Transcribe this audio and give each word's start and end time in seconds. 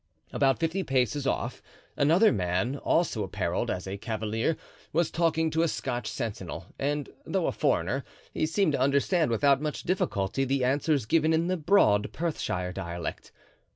About 0.33 0.57
fifty 0.57 0.81
paces 0.81 1.27
off, 1.27 1.61
another 1.95 2.31
man, 2.31 2.75
also 2.77 3.21
appareled 3.23 3.69
as 3.69 3.85
a 3.85 3.99
cavalier, 3.99 4.57
was 4.91 5.11
talking 5.11 5.51
to 5.51 5.61
a 5.61 5.67
Scotch 5.67 6.07
sentinel, 6.07 6.65
and, 6.79 7.09
though 7.23 7.45
a 7.45 7.51
foreigner, 7.51 8.03
he 8.33 8.47
seemed 8.47 8.71
to 8.71 8.79
understand 8.81 9.29
without 9.29 9.61
much 9.61 9.83
difficulty 9.83 10.43
the 10.43 10.63
answers 10.63 11.05
given 11.05 11.33
in 11.33 11.49
the 11.49 11.55
broad 11.57 12.11
Perthshire 12.13 12.73
dialect. 12.73 13.31